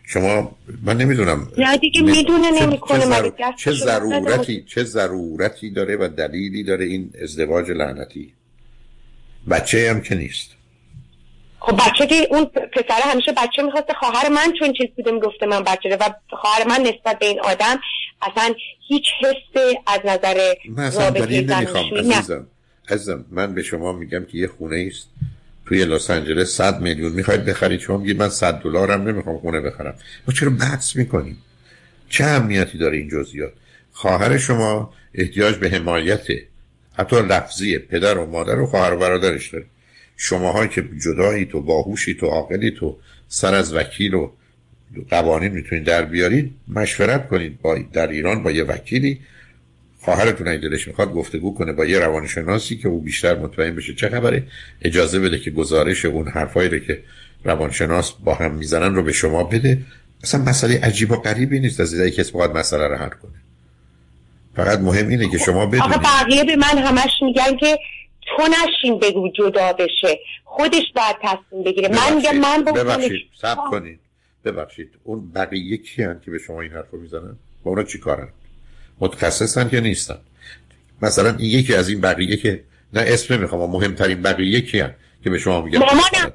شما 0.05 0.55
من 0.83 0.97
نمی‌دونم. 0.97 1.51
یا 1.57 1.75
دیگه 1.75 2.01
می‌دونه 2.01 2.51
نمی‌کنه 2.61 3.31
چه, 3.57 3.71
ضرورتی 3.71 4.63
چه 4.67 4.83
ضرورتی 4.83 5.69
داره 5.69 5.97
و 5.97 6.07
دلیلی 6.17 6.63
داره 6.63 6.85
این 6.85 7.13
ازدواج 7.23 7.71
لعنتی؟ 7.71 8.33
بچه 9.49 9.89
هم 9.89 10.01
که 10.01 10.15
نیست. 10.15 10.49
خب 11.59 11.75
بچه 11.75 12.07
که 12.07 12.27
اون 12.29 12.45
پسر 12.45 13.01
همیشه 13.03 13.31
بچه 13.31 13.61
می‌خواسته 13.61 13.93
خواهر 13.93 14.29
من 14.29 14.53
چون 14.59 14.73
چیز 14.73 14.87
بوده 14.95 15.11
می‌گفته 15.11 15.45
من 15.45 15.63
بچه 15.63 15.97
و 15.99 16.09
خواهر 16.29 16.67
من 16.67 16.81
نسبت 16.81 17.19
به 17.19 17.25
این 17.25 17.39
آدم 17.39 17.79
اصلا 18.21 18.53
هیچ 18.87 19.05
حس 19.21 19.61
از 19.87 19.99
نظر 20.05 20.53
رابطه 20.77 21.41
نمی‌خوام 21.41 21.93
عزیزم. 21.93 22.47
عزیزم 22.89 23.25
من 23.31 23.53
به 23.53 23.63
شما 23.63 23.91
میگم 23.91 24.25
که 24.25 24.37
یه 24.37 24.47
خونه 24.47 24.89
است 24.91 25.07
توی 25.65 25.85
لس 25.85 26.09
آنجلس 26.09 26.55
100 26.55 26.81
میلیون. 26.81 27.11
می‌خواید 27.11 27.45
بخرید؟ 27.45 27.79
شما 27.79 27.97
میگید 27.97 28.19
من 28.19 28.29
100 28.29 28.53
دلارم 28.53 29.07
نمی‌خوام 29.07 29.37
خونه 29.37 29.61
بخرم. 29.61 29.95
ما 30.27 30.33
چرا 30.33 30.49
بحث 30.49 30.95
می‌کنیم؟ 30.95 31.37
چه 32.09 32.23
اهمیتی 32.23 32.77
داره 32.77 32.97
این 32.97 33.09
جزئیات؟ 33.09 33.53
خواهر 33.91 34.37
شما 34.37 34.93
احتیاج 35.13 35.55
به 35.55 35.69
حمایت 35.69 36.27
حتی 36.93 37.15
لفظی 37.15 37.77
پدر 37.77 38.17
و 38.17 38.25
مادر 38.25 38.59
و 38.59 38.65
خواهر 38.65 38.93
و 38.93 38.97
برادرش 38.97 39.53
داره. 39.53 39.65
شماها 40.17 40.67
که 40.67 40.89
جدایی 41.05 41.45
تو 41.45 41.61
باهوشی 41.61 42.13
تو 42.13 42.25
عاقلی 42.25 42.71
تو 42.71 42.97
سر 43.27 43.55
از 43.55 43.73
وکیل 43.73 44.13
و 44.13 44.31
قوانین 45.09 45.51
می‌تونید 45.51 45.83
در 45.83 46.01
بیارید 46.01 46.55
مشورت 46.67 47.27
کنید 47.29 47.61
با 47.61 47.77
در 47.93 48.07
ایران 48.07 48.43
با 48.43 48.51
یه 48.51 48.63
وکیلی. 48.63 49.19
خواهرتون 50.01 50.47
اگه 50.47 50.59
دلش 50.59 50.87
می‌خواد 50.87 51.13
گفتگو 51.13 51.53
کنه 51.53 51.73
با 51.73 51.85
یه 51.85 51.99
روانشناسی 51.99 52.77
که 52.77 52.87
او 52.87 53.01
بیشتر 53.01 53.35
مطمئن 53.35 53.75
بشه 53.75 53.93
چه 53.93 54.09
خبره 54.09 54.43
اجازه 54.81 55.19
بده 55.19 55.39
که 55.39 55.51
گزارش 55.51 56.05
اون 56.05 56.27
حرفایی 56.27 56.69
رو 56.69 56.79
که 56.79 57.03
روانشناس 57.43 58.11
با 58.11 58.33
هم 58.33 58.51
می‌زنن 58.51 58.95
رو 58.95 59.03
به 59.03 59.11
شما 59.11 59.43
بده. 59.43 59.77
اصلا 60.23 60.41
مسئله 60.41 60.79
عجیب 60.83 61.11
و 61.11 61.15
غریبی 61.15 61.59
نیست 61.59 61.79
از 61.79 61.93
اینکه 61.93 62.15
کسی 62.15 62.31
باید 62.31 62.51
مسئله 62.51 62.87
رو 62.87 62.95
حل 62.95 63.09
کنه. 63.09 63.31
فقط 64.55 64.79
مهم 64.79 65.07
اینه 65.07 65.29
که 65.31 65.37
شما 65.37 65.65
بدونید. 65.65 65.83
آخه 65.83 65.99
بقیه 65.99 66.43
به 66.43 66.55
من 66.55 66.77
همش 66.77 67.11
میگن 67.21 67.57
که 67.57 67.77
تو 68.21 68.43
نشین 68.47 68.99
بگو 68.99 69.31
جدا 69.37 69.73
بشه. 69.73 70.19
خودش 70.43 70.83
باید 70.95 71.15
تصمیم 71.21 71.63
بگیره. 71.63 71.89
من 71.89 72.15
میگم 72.15 72.37
من 72.37 72.63
ببخشید. 72.63 73.21
سب 73.41 73.57
کنید. 73.71 73.99
ببخشید 74.45 74.89
اون 75.03 75.31
بقیه 75.31 75.77
کی 75.77 76.03
هن 76.03 76.19
که 76.25 76.31
به 76.31 76.39
شما 76.39 76.61
این 76.61 76.71
حرف 76.71 76.89
رو 76.91 76.99
می‌زنن؟ 76.99 77.35
با 77.63 77.71
اونا 77.71 77.83
چی 77.83 77.97
کارن؟ 77.97 78.27
متخصصن 78.99 79.69
که 79.69 79.81
نیستن؟ 79.81 80.17
مثلا 81.01 81.29
این 81.29 81.59
یکی 81.59 81.73
از 81.73 81.89
این 81.89 82.01
بقیه 82.01 82.37
که 82.37 82.63
نه 82.93 83.01
اسم 83.07 83.33
نمی‌خوام 83.33 83.71
مهمترین 83.71 84.21
بقیه 84.21 84.61
کی 84.61 84.79
هن 84.79 84.95
که 85.23 85.29
به 85.29 85.37
شما 85.37 85.61
میگن؟ 85.61 85.79
مامانم. 85.79 86.33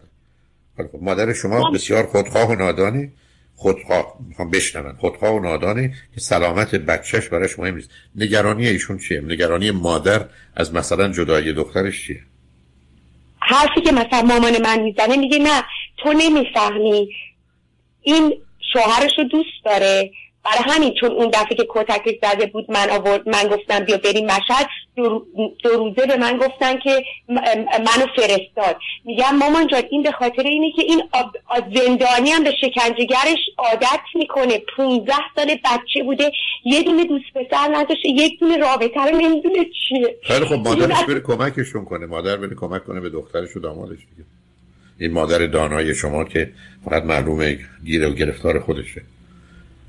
خب، 0.76 1.02
مادر 1.02 1.32
شما 1.32 1.70
بسیار 1.70 2.06
خودخواه 2.06 2.50
و 2.50 2.54
نادانی. 2.54 3.12
خودخواه 3.56 4.16
می‌خوام 4.28 4.50
بشنون 4.50 4.96
خودخواه 4.96 5.34
و 5.34 5.40
نادانه 5.40 5.94
که 6.14 6.20
سلامت 6.20 6.74
بچهش 6.74 7.28
براش 7.28 7.58
مهم 7.58 7.74
نیست. 7.74 7.90
نگرانی 8.16 8.68
ایشون 8.68 8.98
چیه؟ 8.98 9.20
نگرانی 9.20 9.70
مادر 9.70 10.24
از 10.56 10.74
مثلا 10.74 11.12
جدایی 11.12 11.52
دخترش 11.52 12.06
چیه؟ 12.06 12.20
حرفی 13.40 13.80
که 13.80 13.92
مثلا 13.92 14.22
مامان 14.22 14.62
من 14.62 14.80
می‌زنه 14.80 15.16
میگه 15.16 15.38
نه 15.38 15.62
تو 15.96 16.12
نمی‌فهمی. 16.12 17.08
این 18.04 18.34
شوهرش 18.72 19.18
رو 19.18 19.24
دوست 19.24 19.64
داره. 19.64 20.10
برای 20.44 20.74
همین 20.74 20.94
چون 21.00 21.10
اون 21.10 21.30
دفعه 21.30 21.56
که 21.56 21.66
کتکش 21.68 22.14
زده 22.22 22.46
بود 22.46 22.70
من 22.70 22.90
آورد 22.90 23.28
من 23.28 23.48
گفتم 23.48 23.84
بیا 23.84 23.96
بریم 23.96 24.26
مشهد. 24.26 24.66
دو, 24.96 25.24
روزه 25.64 26.06
به 26.06 26.16
من 26.16 26.36
گفتن 26.36 26.78
که 26.78 27.04
منو 27.78 28.06
فرستاد. 28.16 28.76
میگم 29.04 29.36
مامان 29.36 29.66
جان 29.66 29.82
این 29.90 30.02
به 30.02 30.12
خاطر 30.12 30.42
اینه 30.42 30.72
که 30.76 30.82
این 30.82 31.02
زندانی 31.74 32.30
هم 32.30 32.44
به 32.44 32.52
شکنجهگرش 32.60 33.38
عادت 33.58 34.00
می‌کنه. 34.14 34.62
15 34.76 35.12
سال 35.36 35.46
بچه 35.64 36.02
بوده. 36.04 36.32
یه 36.64 36.82
دونه 36.82 37.04
دوست 37.04 37.24
پسر 37.34 37.68
نداشته. 37.72 38.08
یک 38.08 38.40
دونه 38.40 38.56
رابطه 38.56 39.00
رو 39.00 39.16
نمی‌دونه 39.16 39.64
چیه. 39.64 40.16
خیلی 40.22 40.44
خب 40.44 40.54
مادرش 40.54 41.04
بره 41.04 41.20
کمکشون 41.20 41.84
کنه. 41.84 42.06
مادر 42.06 42.36
بره 42.36 42.54
کمک 42.54 42.84
کنه 42.84 43.00
به 43.00 43.10
دخترش 43.10 43.56
و 43.56 43.60
دامادش 43.60 43.98
دیگه. 43.98 44.24
این 44.98 45.12
مادر 45.12 45.46
دانای 45.46 45.94
شما 45.94 46.24
که 46.24 46.50
فقط 46.84 47.02
معلومه 47.02 47.58
گیره 47.84 48.08
و 48.08 48.14
گرفتار 48.14 48.60
خودشه. 48.60 49.02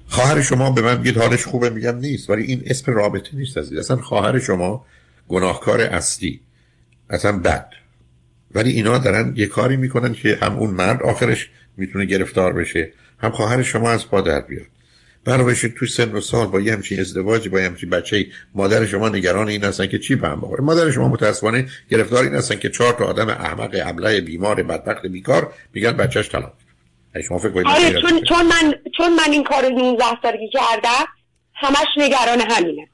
خواهر 0.08 0.42
شما 0.42 0.72
به 0.72 0.82
من 0.82 0.96
بگید 0.96 1.18
حالش 1.18 1.44
خوبه 1.46 1.70
میگم 1.70 1.98
نیست 1.98 2.30
ولی 2.30 2.44
این 2.44 2.64
اسم 2.66 2.92
رابطه 2.94 3.38
نیست 3.38 3.58
عزیز 3.58 3.78
اصلا 3.78 3.98
خواهر 3.98 4.40
شما 4.40 4.86
گناهکار 5.28 5.82
اصلی 5.82 6.40
اصلا 7.10 7.40
بد. 7.40 7.70
ولی 8.52 8.72
اینا 8.72 8.98
دارن 8.98 9.34
یه 9.36 9.48
کاری 9.48 9.78
می‌کنن 9.78 10.14
که 10.14 10.38
هم 10.42 10.58
اون 10.58 10.70
مرد 10.70 11.04
آخرش 11.04 11.50
می‌تونه 11.78 12.06
گرفتار 12.06 12.54
بشه 12.54 12.92
هم 13.20 13.32
خواهر 13.32 13.64
شما 13.64 13.90
از 13.90 14.08
پا 14.08 14.22
در 14.22 14.42
بیاد. 14.42 14.66
برای 15.26 15.56
تو 15.56 15.86
سن 15.86 16.12
و 16.12 16.22
سال 16.22 16.48
با 16.48 16.62
یه 16.62 16.74
همچین 16.74 17.00
ازدواجی 17.00 17.50
با 17.50 17.60
یه 17.60 17.66
همچین 17.66 17.90
بچه 17.90 18.28
مادر 18.56 18.86
شما 18.86 19.10
نگران 19.10 19.48
این 19.50 19.64
هستن 19.64 19.88
که 19.88 20.00
چی 20.00 20.16
به 20.16 20.28
هم 20.28 20.42
بخوره؟ 20.42 20.64
مادر 20.64 20.92
شما 20.92 21.08
متاسفانه 21.08 21.68
گرفتار 21.90 22.24
این 22.24 22.34
هستن 22.34 22.56
که 22.56 22.70
چهار 22.70 22.94
تا 22.94 23.06
آدم 23.06 23.30
احمق 23.30 23.76
ابله 23.86 24.22
بیمار 24.22 24.64
بدبخت 24.64 25.06
بیکار 25.06 25.54
میگن 25.74 25.92
بچهش 25.92 26.30
طلاق. 26.30 26.54
شما 27.28 27.38
فکر 27.38 27.52
کنید 27.52 27.68
آره 27.68 28.02
چون, 28.02 28.22
چون 28.22 28.46
من 28.46 28.74
چون 28.98 29.16
من 29.16 29.32
این 29.32 29.44
کار 29.44 29.66
19 29.66 30.04
سالگی 30.22 30.50
کردم 30.54 31.06
همش 31.54 31.88
نگران 31.98 32.42
همینه. 32.42 32.88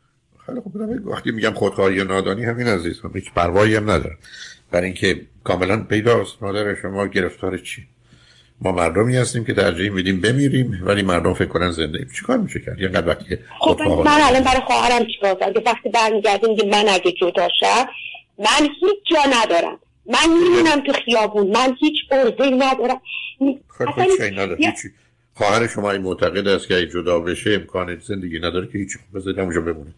خیلی 0.46 0.60
خوب 0.60 1.08
وقتی 1.08 1.32
میگم 1.32 1.54
خودخواهی 1.54 1.96
یا 1.96 2.04
نادانی 2.04 2.46
همین 2.46 2.68
عزیز 2.68 3.06
من 3.06 3.12
هیچ 3.14 3.32
پروایی 3.36 3.76
هم 3.76 3.92
ندارم. 3.92 4.18
برای 4.72 4.86
اینکه 4.86 5.22
کاملا 5.44 5.84
پیداست. 5.84 6.44
مادر 6.44 6.76
شما 6.76 7.08
گرفتار 7.08 7.58
چی؟ 7.58 7.88
ما 8.62 8.72
مردمی 8.72 9.18
هستیم 9.18 9.46
که 9.46 9.54
ترجیح 9.54 9.92
میدیم 9.92 10.22
بمیریم 10.22 10.82
ولی 10.86 11.02
مردم 11.02 11.34
فکر 11.34 11.48
کنن 11.48 11.72
زنده 11.72 11.98
ایم. 12.00 12.08
چیکار 12.16 12.38
میشه 12.38 12.60
کرد؟ 12.60 12.80
یه 12.80 12.90
وقتی 12.90 13.38
خب 13.60 13.82
من 13.82 14.22
الان 14.22 14.44
برای 14.44 14.62
خواهرم 14.68 15.06
چیکار 15.06 15.36
کنم 15.36 15.54
که 15.54 15.64
وقتی 15.66 15.90
برمیگردیم 15.90 16.56
که 16.56 16.66
من 16.66 16.86
اگه 16.90 17.12
جدا 17.12 17.48
شم 17.60 17.86
من 18.40 18.68
هیچ 18.82 19.00
جا 19.12 19.20
ندارم. 19.42 19.80
من 20.06 20.34
میمونم 20.44 20.84
تو 20.86 20.94
خیابون. 21.06 21.48
من 21.48 21.76
هیچ 21.80 21.96
ارزه 22.12 22.50
ندارم. 22.50 23.02
خب 23.68 23.86
خواهر 25.34 25.68
شما 25.68 25.92
این 25.92 26.02
معتقد 26.02 26.48
است 26.48 26.68
که 26.68 26.88
جدا 26.88 27.20
بشه 27.20 27.54
امکان 27.54 28.00
زندگی 28.00 28.40
نداره 28.40 28.68
که 28.68 28.78
هیچ 28.78 28.98
بذارید 29.16 29.40
اونجا 29.40 29.62
بمونه. 29.62 29.94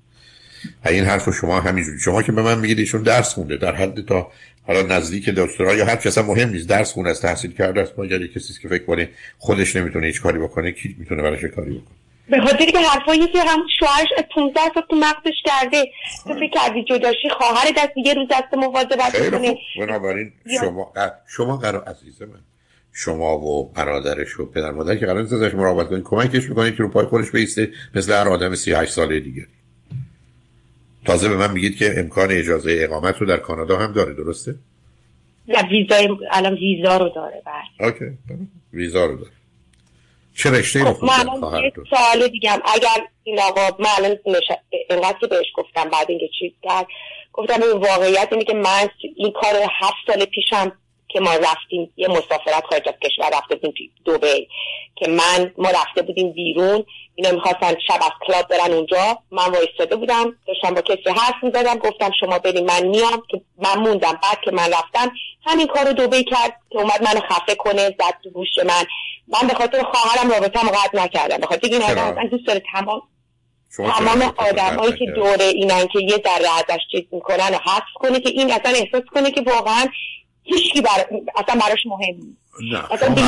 این 0.85 1.03
حرف 1.03 1.29
شما 1.29 1.59
همینجوری. 1.59 1.99
شما 1.99 2.21
که 2.21 2.31
به 2.31 2.41
من 2.41 2.59
میگید 2.59 2.79
ایشون 2.79 3.03
درس 3.03 3.33
خونده 3.33 3.57
در 3.57 3.75
حد 3.75 4.05
تا 4.05 4.31
حالا 4.67 4.81
نزدیک 4.81 5.29
دکترا 5.29 5.75
یا 5.75 5.85
هر 5.85 5.95
کس 5.95 6.17
مهم 6.17 6.49
نیست. 6.49 6.69
درس 6.69 6.91
خونه 6.91 7.09
است 7.09 7.21
تحصیل 7.21 7.53
کرده 7.53 7.81
است. 7.81 7.99
مگر 7.99 8.27
کسی 8.27 8.61
که 8.61 8.67
فکر 8.67 8.85
کنه 8.85 9.09
خودش 9.37 9.75
نمی‌تونه 9.75 10.07
هیچ 10.07 10.21
کاری 10.21 10.39
بکنه 10.39 10.71
کی 10.71 10.95
می‌تونه 10.99 11.21
براش 11.21 11.45
کاری 11.45 11.71
بکنه؟ 11.71 11.95
به 12.29 12.41
خاطر 12.41 12.65
که 12.65 12.79
حرفایی 12.79 13.27
که 13.27 13.41
هم 13.41 13.59
شوهرش 13.79 14.07
15 14.35 14.59
سال 14.73 14.83
تو 14.89 14.95
مغزش 14.95 15.37
کرده. 15.45 15.85
تو 16.23 16.33
فکر 16.33 16.49
کردی 16.49 16.83
جداشی 16.83 17.29
خواهر 17.37 17.71
دست 17.77 17.97
یه 18.05 18.13
روز 18.13 18.27
دست 18.31 18.53
مواظبت 18.53 19.29
کنه 19.29 19.55
بنابراین 19.79 20.31
شما 20.59 20.93
شما 21.27 21.57
قرار 21.57 21.83
عزیز 21.83 22.21
من 22.21 22.39
شما 22.93 23.39
و 23.39 23.71
برادرش 23.73 24.39
و 24.39 24.51
پدر 24.51 24.71
مادر 24.71 24.95
که 24.95 25.05
قرار 25.05 25.21
نیست 25.21 25.33
ازش 25.33 25.53
مراقبت 25.53 25.89
کنید 25.89 26.03
کمکش 26.03 26.49
می‌کنید 26.49 26.75
که 26.75 26.83
رو 26.83 26.89
پای 26.89 27.05
خودش 27.05 27.31
بیسته 27.31 27.71
مثل 27.95 28.13
هر 28.13 28.29
آدم 28.29 28.55
38 28.55 28.91
ساله 28.91 29.19
دیگری 29.19 29.47
تازه 31.05 31.29
به 31.29 31.37
من 31.37 31.51
میگید 31.51 31.77
که 31.77 31.93
امکان 31.97 32.31
اجازه 32.31 32.77
اقامت 32.79 33.17
رو 33.17 33.27
در 33.27 33.37
کانادا 33.37 33.77
هم 33.77 33.93
داره 33.93 34.13
درسته؟ 34.13 34.55
نه 35.47 35.69
ویزا 35.69 36.17
الان 36.31 36.53
ویزا 36.53 36.97
رو 36.97 37.09
داره 37.09 37.41
بله. 37.45 37.87
اوکی 37.87 38.05
ویزا 38.73 39.05
رو 39.05 39.17
داره. 39.17 39.31
چه 40.35 40.51
رشته 40.51 40.85
خب 40.85 41.03
من 41.03 41.25
سوال 41.89 42.27
دیگم. 42.27 42.59
اگر 42.73 43.07
این 43.23 43.39
آقا 43.39 43.83
من 43.83 43.89
الان 43.97 44.17
اینقدر 44.89 45.17
که 45.21 45.27
بهش 45.27 45.45
گفتم 45.55 45.89
بعد 45.89 46.05
اینکه 46.09 46.29
چیز 46.39 46.51
کرد 46.61 46.87
گفتم 47.33 47.61
این 47.61 47.71
واقعیت 47.71 48.27
اینه 48.31 48.43
که 48.43 48.53
من 48.53 48.89
این 49.15 49.31
کار 49.31 49.55
هفت 49.81 49.95
سال 50.07 50.25
پیشم 50.25 50.71
که 51.13 51.19
ما 51.19 51.33
رفتیم 51.33 51.93
یه 51.97 52.07
مسافرت 52.07 52.63
خارج 52.69 52.89
از 52.89 52.93
کشور 53.01 53.37
رفته 53.37 53.55
بودیم 53.55 53.91
دوبی 54.05 54.47
که 54.95 55.07
من 55.07 55.53
ما 55.57 55.69
رفته 55.69 56.01
بودیم 56.01 56.31
بیرون 56.31 56.85
اینا 57.15 57.31
می‌خواستن 57.31 57.75
شب 57.87 57.99
از 58.01 58.11
کلاب 58.27 58.47
برن 58.47 58.73
اونجا. 58.73 59.17
من 59.31 59.51
وایستاده 59.51 59.95
بودم 59.95 60.35
داشتم 60.47 60.73
با 60.73 60.81
کسی 60.81 61.09
حرف 61.09 61.35
می‌زدم 61.43 61.75
گفتم 61.75 62.11
شما 62.19 62.39
بریم 62.39 62.65
من 62.65 62.87
میام 62.87 63.23
که 63.31 63.41
من 63.57 63.79
موندم. 63.79 64.19
بعد 64.23 64.37
که 64.45 64.51
من 64.51 64.71
رفتم 64.73 65.11
همین 65.45 65.67
کار 65.67 65.85
رو 65.85 65.93
دوبه 65.93 66.23
کرد 66.23 66.59
که 66.71 66.77
اومد 66.77 67.03
منو 67.03 67.19
خفه 67.19 67.55
کنه 67.55 67.89
زد 67.89 68.17
تو 68.23 68.29
گوش 68.29 68.47
من. 68.65 68.85
من 69.27 69.47
به 69.47 69.53
خاطر 69.53 69.83
خواهرم 69.83 70.31
رابطه 70.31 70.59
قطع 70.59 71.03
نکردم. 71.03 71.37
به 71.37 71.47
خاطر 71.47 71.67
این 71.67 71.81
آدم 71.81 72.27
دوست 72.27 72.47
داره 72.47 72.63
تمام 72.71 73.01
تمام 73.77 74.33
آدمایی 74.37 74.93
که 74.93 75.05
دوره 75.15 75.45
اینن 75.45 75.87
که 75.87 75.99
یه 75.99 76.17
ذره 76.25 76.49
ازش 76.57 76.81
چیز 76.91 77.03
می‌کنن 77.11 77.49
و 77.53 77.57
حذف 77.65 77.93
کنه 77.95 78.19
که 78.19 78.29
این 78.29 78.51
اصلا 78.51 78.71
احساس 78.71 79.03
کنه 79.13 79.31
که 79.31 79.41
واقعا 79.41 79.85
هیچی 80.43 80.81
بر... 80.81 81.05
اصلا 81.35 81.61
براش 81.61 81.85
مهم 81.85 82.15
نه 82.71 82.81
خب 82.81 83.19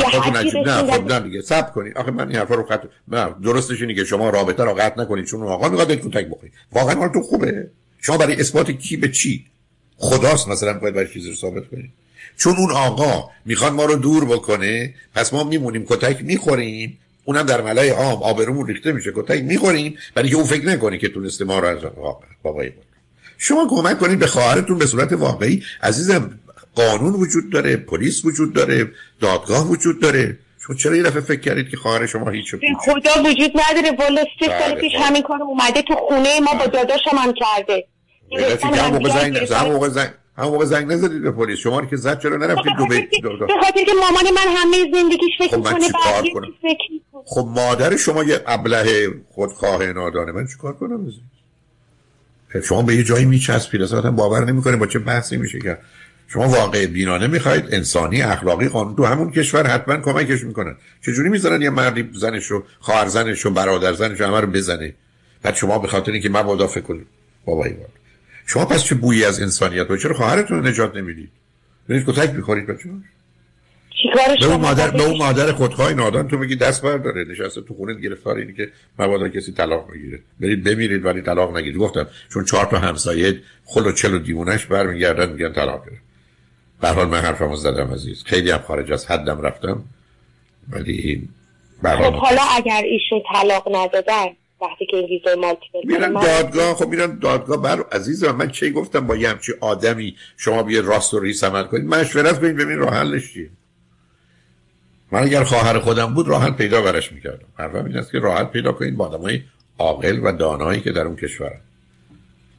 نه 0.66 0.92
خب 0.92 1.12
نه 1.12 1.20
دیگه 1.20 1.42
سب 1.42 1.72
کنید 1.72 1.96
آخه 1.96 2.10
من 2.10 2.28
این 2.28 2.36
حرفا 2.36 2.54
رو 2.54 2.66
خط 2.66 2.84
نه 3.08 3.34
درستش 3.42 3.80
اینه 3.80 3.94
که 3.94 4.04
شما 4.04 4.30
رابطه 4.30 4.64
رو 4.64 4.74
قطع 4.74 5.02
نکنید 5.02 5.24
چون 5.24 5.42
آقا 5.42 5.68
می‌خواد 5.68 5.92
کتک 5.92 6.26
بخورید 6.26 6.52
واقعا 6.72 6.94
حال 6.94 7.08
تو 7.08 7.22
خوبه. 7.22 7.70
شما 8.00 8.16
برای 8.16 8.40
اثبات 8.40 8.70
کی 8.70 8.96
به 8.96 9.08
چی؟ 9.08 9.44
خداست 9.96 10.48
مثلا 10.48 10.78
باید 10.78 10.94
برای 10.94 11.08
چیزی 11.12 11.30
رو 11.30 11.36
ثابت 11.36 11.68
کنید 11.70 11.90
چون 12.36 12.56
اون 12.56 12.70
آقا 12.70 13.30
می‌خواد 13.44 13.72
ما 13.72 13.84
رو 13.84 13.96
دور 13.96 14.24
بکنه 14.24 14.94
پس 15.14 15.32
ما 15.32 15.44
میمونیم 15.44 15.84
کتک 15.88 16.24
می‌خوریم. 16.24 16.98
اونم 17.24 17.42
در 17.42 17.60
ملای 17.60 17.88
عام 17.88 18.22
آبرومون 18.22 18.66
ریخته 18.66 18.92
میشه 18.92 19.12
کتک 19.14 19.42
می‌خوریم 19.42 19.98
برای 20.14 20.28
که 20.28 20.36
اون 20.36 20.44
فکر 20.44 20.66
نکنه 20.66 20.98
که 20.98 21.08
تونسته 21.08 21.44
ما 21.44 21.58
رو 21.58 21.68
از 21.68 21.78
بابای 22.42 22.70
بود 22.70 22.84
شما 23.38 23.66
کمک 23.70 23.98
کنید 23.98 24.18
به 24.18 24.26
خواهرتون 24.26 24.78
به 24.78 24.86
صورت 24.86 25.12
واقعی. 25.12 25.62
عزیزم 25.82 26.38
قانون 26.76 27.14
وجود 27.14 27.50
داره 27.52 27.76
پلیس 27.76 28.24
وجود 28.24 28.52
داره 28.52 28.90
دادگاه 29.20 29.68
وجود 29.68 30.00
داره. 30.00 30.38
شما 30.66 30.76
چرا 30.76 30.96
یه 30.96 31.02
دفعه 31.02 31.20
فکر 31.20 31.40
کردید 31.40 31.68
که 31.68 31.76
خواهر 31.76 32.06
شما 32.06 32.30
هیچ 32.30 32.54
خدا 32.78 33.10
وجود 33.20 33.52
نداره. 33.70 33.96
والا 33.98 34.24
سه 34.40 34.46
سال 34.46 34.72
بله، 34.72 34.80
پیش 34.80 34.92
خب. 34.96 35.02
همین 35.02 35.22
کار 35.22 35.42
اومده 35.42 35.82
تو 35.82 35.94
خونه 35.94 36.40
ما 36.40 36.54
با 36.54 36.66
داداشم 36.66 37.16
هم 37.16 37.32
کرده. 37.32 37.86
هم 38.62 38.92
موقع 38.92 39.08
زنگ 39.08 39.36
هم 39.36 39.66
موقع 39.72 39.88
زنگ 39.88 40.10
هم 40.38 40.44
موقع 40.44 40.64
زنگ 40.64 40.92
نزدید 40.92 41.22
به 41.22 41.30
پلیس. 41.30 41.58
شما 41.58 41.86
که 41.86 41.96
زد 41.96 42.22
چرا 42.22 42.36
نرفتید 42.36 42.72
دو 42.78 42.86
به 42.86 43.08
خاطر 43.62 43.84
که 43.84 43.92
مامان 44.00 44.24
من 44.34 44.56
همه 44.56 44.76
زندگیش 44.94 45.38
فکر 45.38 45.56
خب 45.56 45.62
کنه 46.32 46.48
خب 47.24 47.48
مادر 47.54 47.96
شما 47.96 48.24
یه 48.24 48.40
ابله 48.46 49.08
خودخواه 49.30 49.86
نادانه. 49.86 50.32
من 50.32 50.46
چیکار 50.46 50.72
کنم؟ 50.72 51.12
شما 52.64 52.82
به 52.82 52.94
یه 52.96 53.02
جایی 53.02 53.24
میچسبید. 53.24 53.82
اصلا 53.82 54.10
باور 54.10 54.44
نمی‌کنه 54.44 54.76
با 54.76 54.86
چه 54.86 54.98
بحثی 54.98 55.36
میشه 55.36 55.58
کرد. 55.58 55.82
شما 56.28 56.48
واقع 56.48 56.86
بینانه 56.86 57.26
می‌خواید 57.26 57.74
انسانی 57.74 58.22
اخلاقی 58.22 58.68
قانون 58.68 58.96
تو 58.96 59.04
همون 59.04 59.30
کشور 59.30 59.66
حتما 59.66 59.96
کمکش 59.96 60.44
می‌کنن 60.44 60.76
چجوری 61.06 61.28
می‌ذارن 61.28 61.62
یه 61.62 61.70
مردی 61.70 62.10
زنش 62.14 62.46
رو 62.46 62.64
خواهر 62.80 63.06
زنش 63.06 63.40
رو 63.40 63.50
برادر 63.50 63.92
زنش 63.92 64.20
همه 64.20 64.40
رو 64.40 64.46
بزنه؟ 64.46 64.94
بعد 65.42 65.54
شما 65.54 65.78
به 65.78 65.88
خاطر 65.88 66.12
اینکه 66.12 66.28
مبادا 66.28 66.66
فکر 66.66 66.84
کنید 66.84 67.06
بابایی 67.44 67.72
بابا 67.72 67.88
شما 68.46 68.64
پس 68.64 68.84
چه 68.84 68.94
بویی 68.94 69.24
از 69.24 69.40
انسانیت؟ 69.40 69.90
و 69.90 69.96
چرا 69.96 70.14
خواهرتون 70.14 70.58
رو 70.58 70.68
نجات 70.68 70.96
نمی‌دید؟ 70.96 71.30
برید 71.88 72.06
کتک 72.06 72.34
می‌خورید 72.34 72.66
بچه 72.66 72.88
به 74.40 74.46
اون 74.46 74.60
مادر 74.60 74.90
به 74.90 75.02
اون 75.02 75.18
مادر 75.18 75.52
خودخواه 75.52 75.92
نادان 75.92 76.28
تو 76.28 76.38
میگی 76.38 76.56
دست 76.56 76.82
برداره. 76.82 77.24
نشسته 77.24 77.60
تو 77.60 77.74
خونه 77.74 77.94
گرفتار 77.94 78.36
اینی 78.36 78.52
که 78.52 78.68
مبادا 78.98 79.28
کسی 79.28 79.52
طلاق 79.52 79.90
بگیره. 79.92 80.20
برید 80.40 80.64
بمیرید 80.64 81.04
ولی 81.04 81.22
طلاق 81.22 81.56
نگیرید. 81.56 81.78
گفتم 81.78 82.06
چون 82.32 82.44
چهار 82.44 82.66
تا 82.66 82.78
همسایه 82.78 83.40
خل 83.64 83.86
و 83.86 83.92
چل 83.92 84.14
و 84.14 84.18
دیوونش 84.18 84.66
برمیگردن 84.66 85.32
میگن 85.32 85.52
طلاق 85.52 85.86
گرفت. 85.86 86.05
به 86.80 86.88
حال 86.88 87.08
من 87.08 87.20
حرفمو 87.20 87.56
زدم 87.56 87.94
عزیز. 87.94 88.24
خیلی 88.24 88.50
هم 88.50 88.58
خارج 88.58 88.92
از 88.92 89.06
حدم 89.06 89.40
رفتم 89.40 89.84
ولی 90.70 91.28
خب 91.82 92.12
حالا 92.14 92.42
اگر 92.56 92.82
ایشون 92.84 93.22
طلاق 93.32 93.76
ندادن 93.76 94.26
وقتی 94.60 94.86
که 94.90 94.96
این 94.96 95.06
ویزای 95.06 95.34
مالتیپل 95.34 95.80
میرن 95.84 96.12
دادگاه 96.12 96.74
خب 96.74 96.88
میرن 96.88 97.18
دادگاه. 97.18 97.62
بر 97.62 97.82
عزیزم 97.92 98.30
من 98.30 98.50
چه 98.50 98.70
گفتم؟ 98.70 99.06
با 99.06 99.16
یه 99.16 99.28
همچی 99.28 99.52
آدمی 99.60 100.16
شما 100.36 100.62
بیه 100.62 100.80
راست 100.80 101.14
و 101.14 101.20
ریس 101.20 101.44
عمل 101.44 101.62
کنید 101.62 101.84
مشورت 101.84 102.40
کنید 102.40 102.56
ببین 102.56 102.78
راه 102.78 102.94
حلش 102.94 103.32
چیه. 103.32 103.50
من 105.12 105.22
اگر 105.22 105.44
خواهر 105.44 105.78
خودم 105.78 106.14
بود 106.14 106.28
راه 106.28 106.42
حل 106.42 106.50
پیدا 106.50 106.82
برش 106.82 107.12
می‌کردم. 107.12 107.46
حرفم 107.58 107.84
این 107.84 107.96
است 107.96 108.12
که 108.12 108.18
راه 108.18 108.38
حل 108.38 108.44
پیدا 108.44 108.72
کنید 108.72 108.96
با 108.96 109.06
آدمای 109.06 109.42
عاقل 109.78 110.20
و 110.22 110.32
دانایی 110.32 110.80
که 110.80 110.92
در 110.92 111.02
اون 111.02 111.16
کشورن 111.16 111.60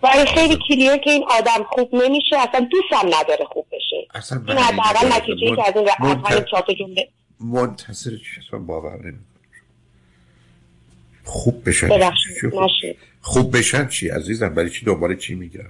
برای 0.01 0.25
خیلی 0.25 0.57
کلیه 0.67 0.97
که 0.97 1.09
این 1.09 1.24
آدم 1.29 1.63
خوب 1.69 1.95
نمیشه 1.95 2.36
اصلا 2.38 2.67
دوستم 2.71 3.07
نداره 3.07 3.45
خوب 3.45 3.66
اصلا 4.17 4.43
این 4.47 4.57
حداقل 4.57 5.07
نتیجه 5.17 5.55
که 5.55 5.67
از 5.67 5.74
این 5.75 5.88
همین 6.25 6.43
چهار 6.51 6.63
جمله 6.79 7.09
منتصر 7.39 8.09
چی 8.09 8.57
باور 8.67 8.97
نمی‌کنم. 8.97 9.24
خوب 11.24 11.69
بشن. 11.69 11.89
خوب 13.21 13.57
بشن 13.57 13.88
چی 13.88 14.09
عزیزم؟ 14.09 14.50
برای 14.50 14.69
چی 14.69 14.86
دوباره 14.86 15.15
چی 15.15 15.36
میگن 15.36 15.69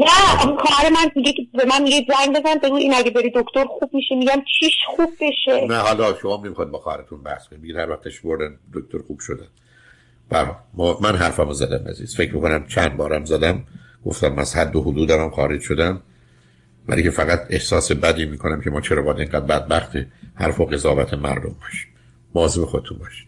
نه 0.00 0.46
اون 0.46 0.56
کار 0.56 0.90
من 0.92 1.10
میگه 1.16 1.32
که 1.32 1.42
به 1.52 1.64
من 1.64 1.82
میگه 1.82 2.06
زنگ 2.08 2.36
بزن 2.36 2.58
بگو 2.62 2.74
این 2.74 2.94
اگه 2.94 3.10
بری 3.10 3.32
دکتر 3.34 3.64
خوب 3.64 3.90
میشه 3.94 4.14
میگم 4.14 4.42
چیش 4.60 4.74
خوب 4.86 5.10
بشه. 5.20 5.66
نه 5.66 5.76
حالا 5.76 6.18
شما 6.22 6.36
می‌خواد 6.36 6.70
با 6.70 6.78
خواهرتون 6.78 7.22
بحث 7.22 7.48
کنید. 7.48 7.62
میگه 7.62 7.74
هر 7.74 7.90
وقتش 7.90 8.20
بردن 8.20 8.58
دکتر 8.74 8.98
خوب 9.06 9.20
شده. 9.20 9.46
بله 10.28 10.50
من 11.00 11.16
حرفمو 11.16 11.52
زدم 11.52 11.88
عزیز. 11.88 12.16
فکر 12.16 12.34
می‌کنم 12.34 12.66
چند 12.66 12.96
بارم 12.96 13.24
زدم. 13.24 13.64
گفتم 14.06 14.38
از 14.38 14.56
حد 14.56 14.76
و 14.76 14.82
حدودم 14.82 15.20
هم 15.20 15.30
خارج 15.30 15.60
شدم. 15.60 16.02
ولی 16.88 17.02
که 17.02 17.10
فقط 17.10 17.46
احساس 17.50 17.92
بدی 17.92 18.26
می‌کنم 18.26 18.60
که 18.60 18.70
ما 18.70 18.80
چرا 18.80 19.02
باید 19.02 19.18
اینقدر 19.18 19.40
بدبخت 19.40 19.92
حرف 20.34 20.60
و 20.60 20.64
قضاوت 20.64 21.14
مردم 21.14 21.56
باشیم. 21.60 21.88
مواظب 22.34 22.64
خودتون 22.64 22.98
باشید. 22.98 23.12